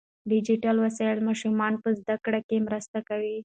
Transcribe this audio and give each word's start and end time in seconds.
ډیجیټل 0.31 0.75
وسایل 0.85 1.19
ماشومان 1.27 1.73
په 1.83 1.89
زده 1.99 2.15
کړه 2.25 2.39
کې 2.47 2.57
مرسته 2.67 2.99
کوي. 3.09 3.37